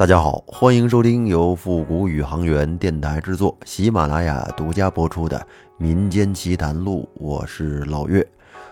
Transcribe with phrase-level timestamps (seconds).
[0.00, 5.38] 大家好，欢迎收听由复古宇航员电台制作、喜马拉雅独家播出的
[5.76, 8.26] 《民间奇谈录》，我是老岳。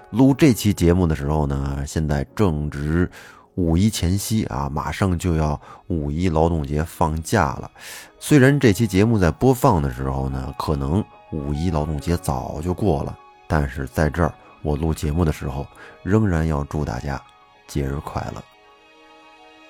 [0.08, 3.10] 录这期节目的时候呢，现在正值
[3.56, 7.70] 五一前夕啊，马上就要五一劳动节放假了。
[8.18, 13.14] 虽然这期节目在播放的时候呢，可能五一劳动节早就过了，
[13.46, 14.32] 但是在这儿
[14.62, 15.66] 我录节目的时候，
[16.02, 17.20] 仍然要祝大家
[17.66, 18.42] 节日快乐。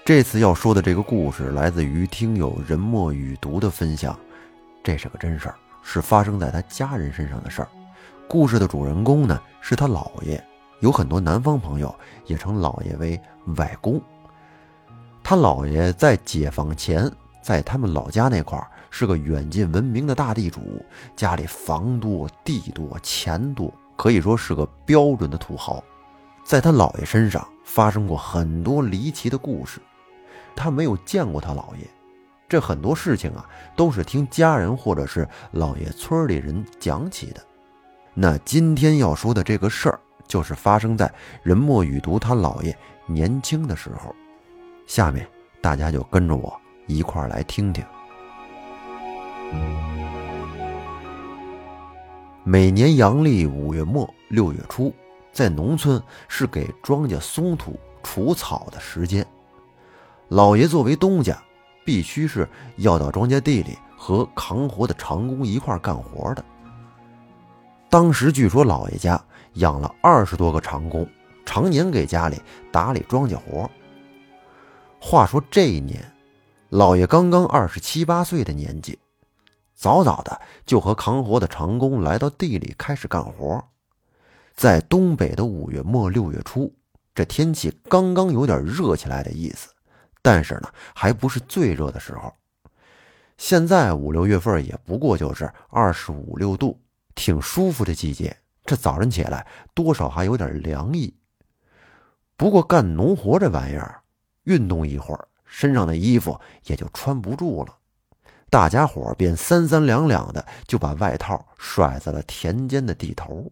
[0.08, 4.18] 这次要说的这个故事来自于听友人墨雨读的分享，
[4.82, 7.68] 这是个真事儿，是发生在他家人身上的事儿。
[8.26, 10.42] 故事的主人公呢是他姥爷，
[10.80, 11.94] 有很多南方朋友
[12.24, 13.20] 也称姥爷为
[13.58, 14.00] 外公。
[15.22, 17.12] 他姥爷在解放前，
[17.42, 20.82] 在他们老家那块儿是个远近闻名的大地主，
[21.16, 25.84] 家里房多地多钱多，可以说是个标准的土豪。
[26.46, 29.78] 在他姥爷身上发生过很多离奇的故事。
[30.58, 31.86] 他没有见过他姥爷，
[32.48, 37.40] 这很多事情啊都是听家人或者是姥爷村里人讲起的。
[38.12, 41.08] 那今天要说的这个事儿，就是发生在
[41.44, 44.12] 任墨雨读他姥爷年轻的时候。
[44.88, 45.24] 下面
[45.60, 47.84] 大家就跟着我一块儿来听听。
[52.42, 54.92] 每年阳历五月末六月初，
[55.30, 59.24] 在农村是给庄稼松土除草的时间。
[60.28, 61.42] 老爷作为东家，
[61.86, 66.44] 必须是要到庄稼地里和扛活的长工一块干活的。
[67.88, 69.18] 当时据说老爷家
[69.54, 71.08] 养了二十多个长工，
[71.46, 72.36] 常年给家里
[72.70, 73.70] 打理庄稼活。
[75.00, 76.04] 话说这一年，
[76.68, 78.98] 老爷刚刚二十七八岁的年纪，
[79.74, 83.64] 早早的就和扛活的长工来到地里开始干活。
[84.54, 86.70] 在东北的五月末六月初，
[87.14, 89.70] 这天气刚刚有点热起来的意思。
[90.22, 92.32] 但是呢，还不是最热的时候。
[93.36, 96.80] 现在五六月份也不过就是二十五六度，
[97.14, 98.36] 挺舒服的季节。
[98.64, 101.14] 这早晨起来多少还有点凉意。
[102.36, 104.00] 不过干农活这玩意儿，
[104.44, 107.74] 运动一会儿，身上的衣服也就穿不住了。
[108.50, 113.50] 大家伙便三三两两的就把外套甩在了田间的地头。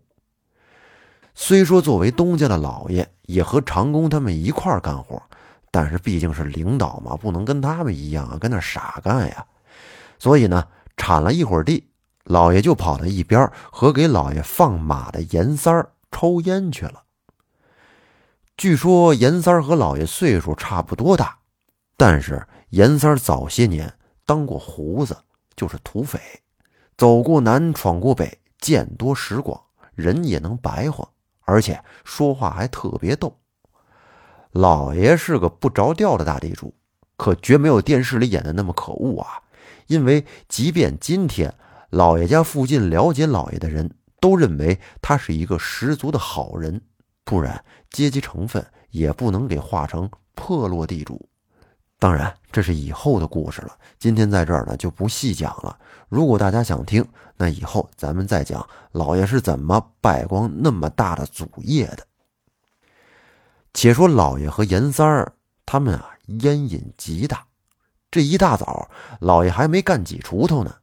[1.34, 5.22] 虽说作为东家的老爷，也和长工他们一块干活。
[5.78, 9.44] 但是毕竟是领导嘛，不能跟他们一样啊，跟那傻干呀。
[10.18, 10.66] 所以呢，
[10.96, 11.86] 铲了一会儿地，
[12.24, 17.02] 老爷就跑到一边和给老爷放马的严三儿抽烟去了。
[18.56, 21.36] 据说严三儿和老爷岁数差不多大，
[21.98, 23.92] 但是严三儿早些年
[24.24, 25.14] 当过胡子，
[25.56, 26.18] 就是土匪，
[26.96, 29.60] 走过南，闯过北，见多识广，
[29.94, 31.06] 人也能白话，
[31.44, 33.38] 而且说话还特别逗。
[34.56, 36.74] 老爷是个不着调的大地主，
[37.18, 39.42] 可绝没有电视里演的那么可恶啊！
[39.86, 41.54] 因为即便今天
[41.90, 46.80] 老爷家附近了解老爷的人都认为他是一个十足的好人，
[47.22, 51.28] 不然阶级成分也不能给化成破落地主。
[51.98, 55.78] 当然，这是以后的故事了，今天在这儿呢就不细讲了。
[56.08, 57.06] 如果大家想听，
[57.36, 62.06] 那以后咱们再讲老爷是怎么败光那么大的祖业的。
[63.76, 65.34] 且说老爷和严三儿
[65.66, 67.46] 他们啊，烟瘾极大。
[68.10, 70.76] 这一大早，老爷还没干几锄头呢，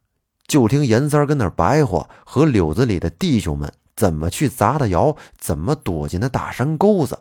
[0.45, 7.17] 就听严三儿跟那白话，和柳子里的弟兄们怎么去砸的窑，怎么躲进那大山沟子。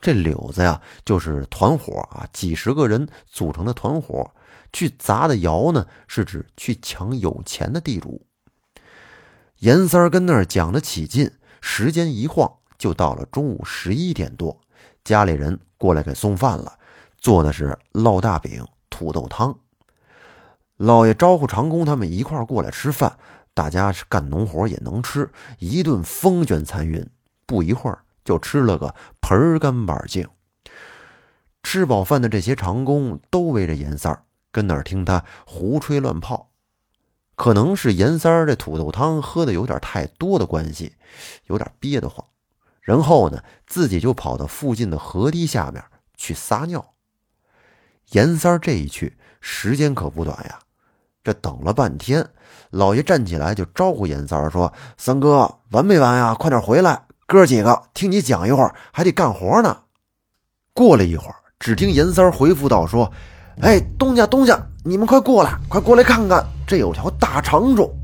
[0.00, 4.30] 这柳子呀，就是团伙啊，几十个人组成的团伙
[4.72, 8.24] 去砸的窑呢，是指去抢有钱的地主。
[9.58, 12.48] 严三儿跟那儿讲的起劲，时间一晃
[12.78, 14.60] 就到了中午十一点多。
[15.04, 16.78] 家里人过来给送饭了，
[17.18, 19.58] 做的是烙大饼、土豆汤。
[20.76, 23.18] 老爷招呼长工他们一块过来吃饭，
[23.52, 27.06] 大家是干农活也能吃，一顿风卷残云，
[27.44, 30.26] 不一会儿就吃了个盆干板净。
[31.62, 36.48] 吃饱饭的这些长工都围着严三儿，跟那儿听他胡吹乱泡。
[37.36, 40.94] 可能是严三儿这土豆汤喝的有点太多的关系，
[41.46, 42.26] 有点憋得慌。
[42.80, 45.82] 然后呢，自己就跑到附近的河堤下面
[46.16, 46.94] 去撒尿。
[48.12, 50.58] 严三这一去，时间可不短呀。
[51.22, 52.26] 这等了半天，
[52.70, 56.34] 老爷站起来就招呼严三说：“三哥，完没完呀？
[56.34, 59.82] 快点回来，哥几个听你讲一会儿，还得干活呢。”
[60.72, 63.12] 过了一会儿，只听严三回复道：“说，
[63.60, 67.94] 哎，东家东家，你们快过来，快过来看看，这有条大长虫。”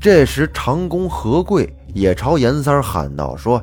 [0.00, 1.72] 这时，长工何贵。
[1.94, 3.62] 也朝严三喊道：“说，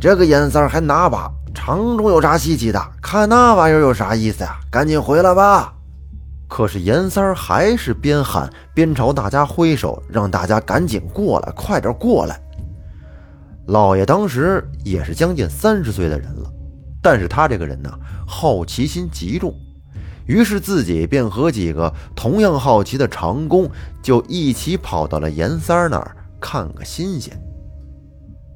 [0.00, 2.80] 这个严三还拿把长虫有啥稀奇的？
[3.00, 4.58] 看那玩意儿有啥意思呀？
[4.70, 5.72] 赶紧回来吧！”
[6.48, 12.40] 可是严三还是边喊边朝大家挥手，让大家赶紧过来，快点过来。
[13.66, 16.50] 老爷当时也是将近三十岁的人了，
[17.02, 17.92] 但是他这个人呢，
[18.26, 19.54] 好奇心极重，
[20.24, 23.70] 于是自己便和几个同样好奇的长工
[24.02, 27.38] 就一起跑到了严三那儿看个新鲜。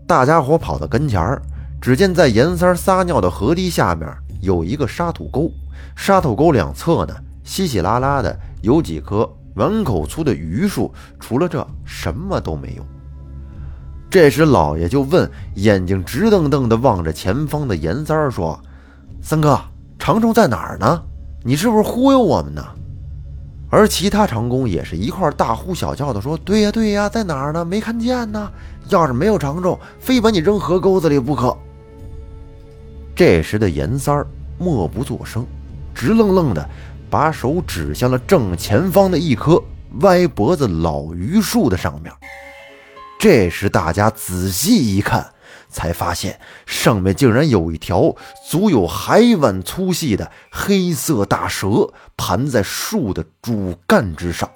[0.06, 1.40] 大家伙跑到跟前儿，
[1.80, 4.08] 只见在严三撒尿的河堤下面
[4.40, 5.50] 有一个沙土沟，
[5.96, 7.14] 沙土沟两侧呢。
[7.44, 12.86] 稀稀拉拉的有几棵碗口粗的榆树，除了这什么都没有。
[14.08, 18.60] 这时老爷就问，眼睛直瞪瞪的望着前方的严三儿说
[19.20, 19.58] ：“三哥，
[19.98, 21.02] 长虫在哪儿呢？
[21.42, 22.64] 你是不是忽悠我们呢？”
[23.72, 27.64] 而其他长工也是一块大呼小叫的说：“对呀对呀，在哪儿呢？
[27.64, 28.52] 没看见呢。
[28.90, 31.56] 要是没有长虫，非把你扔河沟子里不可。”
[33.16, 34.26] 这时的严三儿
[34.58, 35.46] 默不作声，
[35.94, 36.68] 直愣愣的。
[37.08, 39.62] 把手指向了正前方的一棵
[40.00, 42.12] 歪脖子老榆树的上面。
[43.18, 45.26] 这时，大家仔细一看，
[45.72, 48.14] 才发现上面竟然有一条
[48.48, 54.48] 足有海碗粗细的黑色大蛇盘在树的主干之上。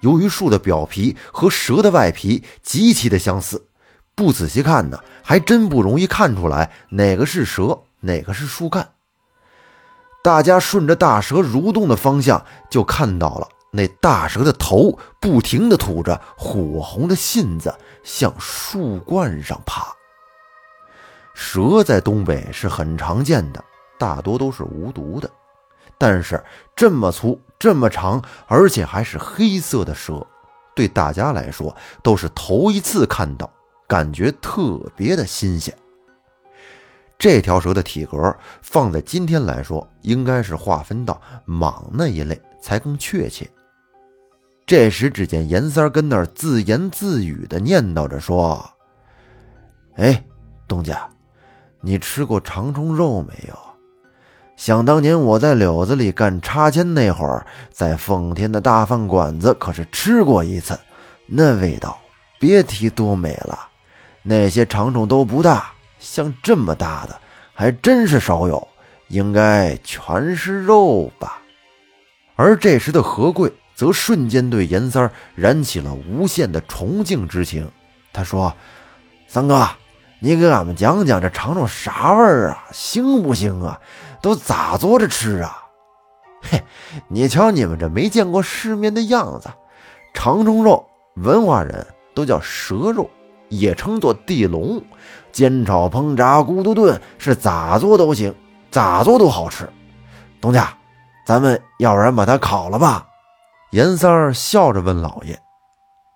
[0.00, 3.66] 由于树的表皮和蛇的外皮极其的相似，
[4.14, 8.90] 不仔细看呢，还真不容易看出来哪个是蛇，哪个是树干。
[10.22, 17.74] 大家顺着大蛇蠕动的方向，就看到了那大蛇的头不停地吐着火红的信子，
[18.04, 19.97] 向树冠上爬。
[21.40, 23.64] 蛇在东北是很常见的，
[23.96, 25.30] 大多都是无毒的，
[25.96, 26.42] 但是
[26.74, 30.26] 这么粗、这么长，而且还是黑色的蛇，
[30.74, 33.48] 对大家来说都是头一次看到，
[33.86, 35.72] 感觉特别的新鲜。
[37.16, 43.48] 这条蛇的体格放在今天来说，应该是划分到蟒那一类才更确切。
[44.66, 48.68] 这时，只见严三跟那儿自言自语的念叨着说
[49.94, 50.24] ：“哎，
[50.66, 51.08] 东家，
[51.80, 53.54] 你吃过长虫肉没有？
[54.56, 60.78] 想当年我在柳子里干插签那会儿，在奉天的大饭馆子可是吃过一次，
[61.26, 61.98] 那味道
[62.40, 63.68] 别提多美了。
[64.22, 67.20] 那些长虫都不大。”像这么大的
[67.52, 68.68] 还真是少有，
[69.08, 71.42] 应该全是肉吧。
[72.36, 77.68] 而这时的何贵则瞬间对严三燃起了无限的崇敬之情。
[78.12, 78.54] 他说
[79.26, 79.68] ：“三哥，
[80.20, 82.64] 你给俺们讲讲这长虫啥味儿啊？
[82.72, 83.80] 腥不腥啊？
[84.20, 85.64] 都咋做着吃啊？”
[86.42, 86.62] 嘿，
[87.08, 89.48] 你瞧你们这没见过世面的样子，
[90.14, 93.08] 长虫肉文化人都叫蛇肉。
[93.50, 94.82] 也称作地龙，
[95.32, 98.34] 煎炒烹炸咕嘟炖，是咋做都行，
[98.70, 99.66] 咋做都好吃。
[100.38, 100.68] 东家，
[101.24, 103.06] 咱们要不然把它烤了吧？
[103.70, 105.40] 严三儿笑着问老爷。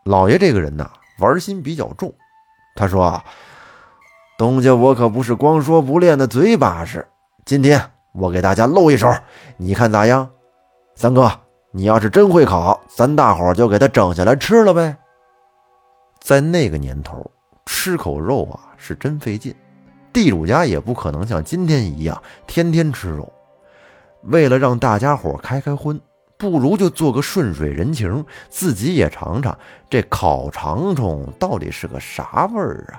[0.05, 0.91] 老爷这个人呐，
[1.21, 2.13] 玩心比较重。
[2.75, 3.25] 他说啊
[4.43, 7.07] ：“东家，我可不是光说不练的嘴把式。
[7.45, 7.81] 今天
[8.11, 9.09] 我给大家露一手，
[9.57, 10.29] 你看咋样？
[10.97, 11.31] 三哥，
[11.71, 14.97] 你要是真会烤，咱大伙就给他整下来吃了呗。”
[16.19, 17.25] 在那个年头，
[17.67, 19.55] 吃口肉啊是真费劲，
[20.13, 23.33] 地主家也不可能像今天一样天天吃肉。
[24.23, 26.01] 为了让大家伙开开荤，
[26.37, 29.57] 不如就做个顺水人情，自己也尝尝
[29.89, 32.99] 这烤肠虫到底是个啥味儿啊。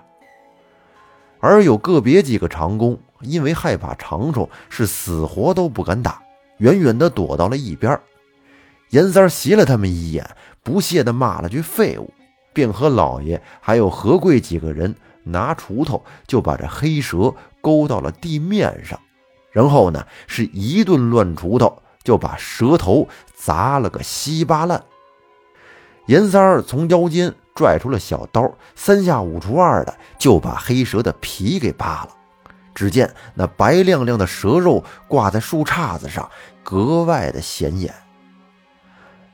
[1.44, 6.24] 而有个别几个长工因为害怕长虫，是死活都不敢打，
[6.60, 8.00] 远远的躲到了一边。
[8.92, 10.26] 严三斜了他们一眼，
[10.64, 12.14] 不屑的骂了句“废物”。
[12.54, 14.96] 便和老爷还有何贵几个人
[15.26, 18.98] 拿锄头，就把这黑蛇勾到了地面上，
[19.52, 24.82] 然后呢是一顿乱锄头，就把蛇头砸了个稀巴烂。
[26.06, 32.10] 严三儿从腰间拽出了小刀，三下五除二的就把黑蛇的皮给扒了。
[32.74, 36.30] 只见那白亮亮的蛇肉挂在树杈子上，
[36.64, 37.94] 格外的显眼。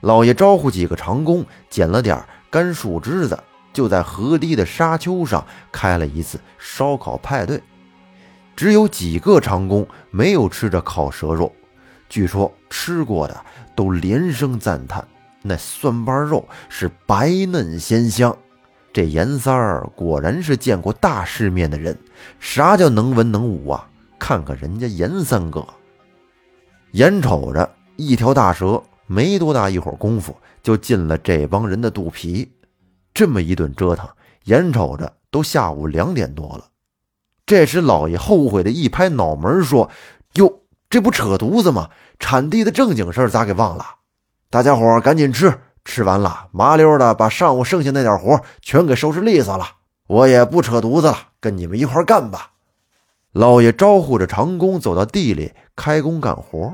[0.01, 3.39] 老爷招呼几个长工捡了点干树枝子，
[3.71, 7.61] 就在河堤的沙丘上开了一次烧烤派对。
[8.55, 11.53] 只有几个长工没有吃着烤蛇肉，
[12.09, 15.07] 据说吃过的都连声赞叹：
[15.41, 18.35] 那蒜瓣肉是白嫩鲜香。
[18.91, 21.97] 这严三儿果然是见过大世面的人，
[22.39, 23.87] 啥叫能文能武啊？
[24.17, 25.65] 看看人家严三哥，
[26.91, 28.81] 眼瞅着一条大蛇。
[29.11, 32.51] 没多大一会儿功夫，就进了这帮人的肚皮。
[33.11, 34.07] 这么一顿折腾，
[34.43, 36.65] 眼瞅着都下午两点多了。
[37.43, 39.89] 这时，老爷后悔的一拍脑门，说
[40.35, 41.89] ：“哟，这不扯犊子吗？
[42.19, 43.83] 产地的正经事儿咋给忘了？
[44.51, 45.53] 大家伙赶紧吃，
[45.85, 49.63] 吃完了麻溜的把上午剩下那点活全给收拾利索了。
[50.07, 52.49] 我也不扯犊子了，跟你们一块干吧。
[53.31, 56.73] 老爷招呼着长工走到地里开工干活，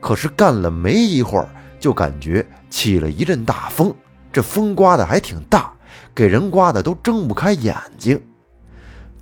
[0.00, 1.48] 可是干了没一会儿，
[1.78, 3.94] 就感觉起了一阵大风，
[4.32, 5.72] 这风刮的还挺大，
[6.12, 8.20] 给人刮的都睁不开眼睛。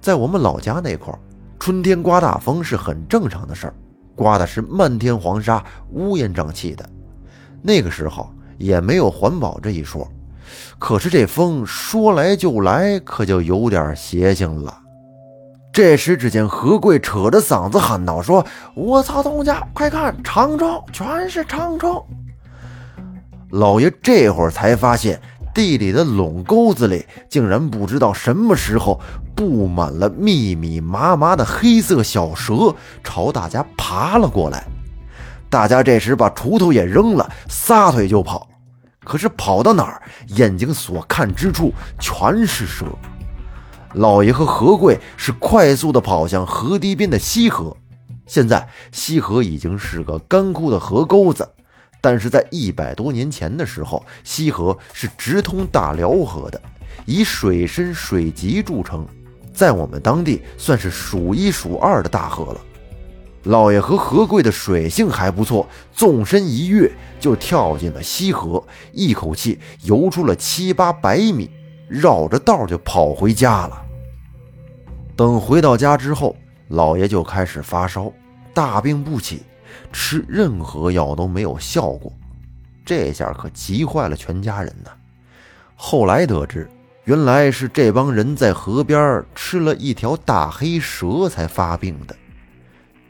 [0.01, 1.19] 在我们老家那块儿，
[1.61, 3.75] 春天刮大风是很正常的事儿，
[4.17, 6.89] 刮的是漫天黄沙，乌烟瘴气的。
[7.67, 8.29] 那个时候
[8.59, 10.07] 也没有环保这一说，
[10.79, 14.81] 可是这风说来就来，可就有点邪性了。
[15.73, 22.05] 这时，只见何贵扯着嗓子喊道：“说我操，东家，快看，长虫，全是长虫！”
[23.51, 25.19] 老爷这会儿才发现，
[25.55, 29.01] 地里的垄沟子里竟然不知道什么时候
[29.35, 34.67] 布满了密密麻麻的黑色小蛇，朝大家爬了过来。
[35.55, 38.49] 大家这时把锄头也扔了，撒腿就跑。
[39.05, 42.85] 可是跑到哪儿，眼睛所看之处全是蛇。
[43.93, 47.77] 老爷和何贵是快速的跑向河堤边的西河，
[48.27, 51.49] 现在西河已经是个干枯的河沟子，
[52.01, 56.61] 但是在一百多年前的时候，西河是直通大辽河的，
[57.07, 59.07] 以水深水急著称，
[59.53, 62.61] 在我们当地算是数一数二的大河了。
[63.45, 71.51] 老爷和何贵的水性还不错，纵身一跃就跳进了西河，一口气游出了七八百米，
[71.89, 73.83] 绕着道就跑回家了。
[75.15, 76.35] 等回到家之后，
[76.69, 78.11] 老爷就开始发烧，
[78.55, 79.43] 大病不起，
[79.93, 82.11] 吃任何药都没有效果，
[82.83, 84.91] 这下可急坏了全家人呢。
[85.77, 86.67] 后来得知，
[87.05, 92.17] 原来是这帮人在河边吃了一条大黑蛇才发病的。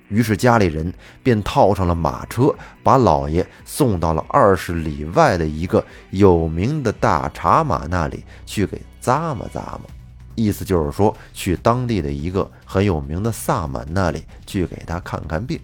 [0.09, 0.93] 于是家里人
[1.23, 9.81] 便套上了马车，把老爷送到了二十里外的一个有名的大茶马那里去给咂摸咂摸。
[10.35, 15.59] 意思就是说，去当地的一个很有名的萨满那里去给他看看病。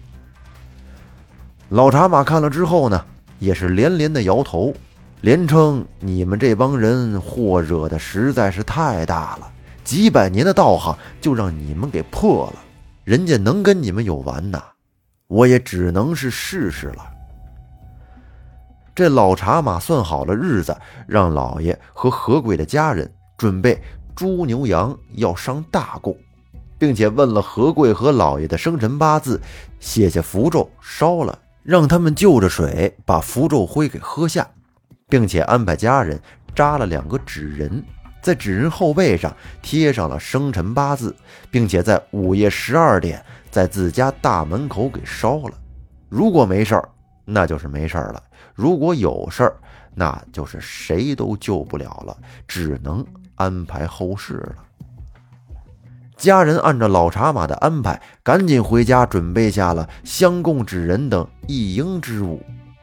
[1.69, 3.05] 老茶马看了之后呢，
[3.39, 4.73] 也是连连的摇头，
[5.21, 9.51] 连称你们这帮人祸惹的实在是太大了，
[9.83, 12.59] 几百年的道行就让你们给破了，
[13.03, 14.61] 人家能跟你们有完呐？
[15.27, 17.05] 我也只能是试试了。
[18.93, 20.75] 这老茶马算好了日子，
[21.07, 23.81] 让老爷和何贵的家人准备。
[24.13, 26.15] 猪牛羊要上大供，
[26.77, 29.39] 并且问了何贵和老爷的生辰八字，
[29.79, 34.45] 写下符咒烧了，让他们就着水把符咒灰给喝下，
[35.07, 36.21] 并且安排家人
[36.53, 37.83] 扎了两个纸人，
[38.21, 41.15] 在纸人后背上贴上了生辰八字，
[41.49, 45.53] 并且在午夜十二点在自家大门口给烧了。
[46.07, 46.89] 如果没事儿，
[47.25, 48.21] 那就是没事儿了；
[48.53, 49.55] 如果有事儿，
[49.95, 53.05] 那就是谁都救不了了，只能。
[53.35, 54.55] 安排后事了。
[56.15, 62.39] 家人按照老茶马的安排，赶紧回家准备下了香供纸人等一应之物。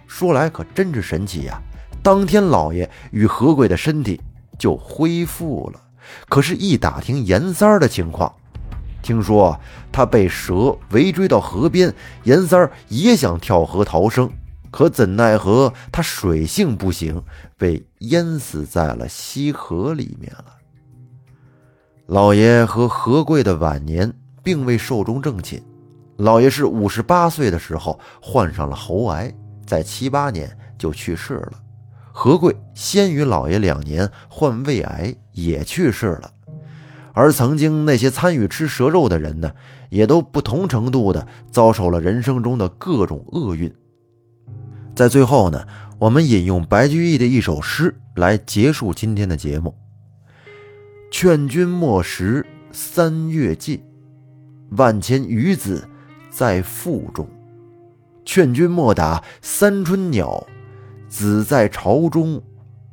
[0.09, 1.62] 说来可真是神奇呀！
[2.02, 4.21] 当天老爷与何贵的身体
[4.59, 5.81] 就恢复了。
[6.29, 8.35] 可是，一打听严三儿的情况，
[9.03, 9.59] 听说
[9.93, 14.31] 他被蛇围追到河边，严三儿也想跳河逃生，
[14.71, 17.23] 可怎奈何他水性不行，
[17.57, 20.47] 被淹死在了西河里面了。
[22.07, 24.11] 老爷和何贵的晚年
[24.43, 25.62] 并未寿终正寝，
[26.17, 29.31] 老爷是五十八岁的时候患上了喉癌，
[29.67, 31.53] 在七八年就去世了。
[32.20, 36.32] 何贵先于老爷两年患胃癌，也去世了。
[37.12, 39.52] 而曾经那些参与吃蛇肉的人呢，
[39.88, 43.72] 也都不同程度的遭受了人生中的各种厄运。
[44.96, 45.64] 在最后呢，
[46.00, 49.72] 我们引用白居易的一首诗来结束今天的节目。
[51.12, 53.80] 劝君莫食三月尽，
[54.70, 55.88] 万千鱼子
[56.30, 57.28] 在腹中。
[58.25, 60.44] 劝君莫打三春鸟，
[61.09, 62.43] 子在巢中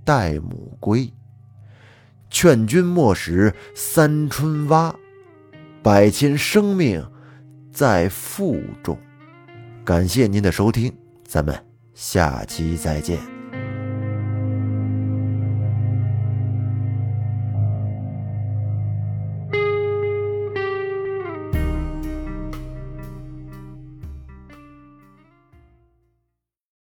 [0.04, 1.12] 待母归。
[2.30, 4.94] 劝君莫食三春蛙，
[5.82, 7.06] 百千生命
[7.72, 8.98] 在腹中。
[9.84, 10.92] 感谢您的收听，
[11.26, 11.56] 咱们
[11.94, 13.35] 下期再见。